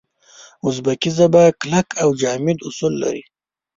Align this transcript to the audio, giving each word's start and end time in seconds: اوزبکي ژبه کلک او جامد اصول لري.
اوزبکي 0.65 1.09
ژبه 1.17 1.43
کلک 1.61 1.87
او 2.03 2.09
جامد 2.21 2.57
اصول 2.67 2.93
لري. 3.01 3.23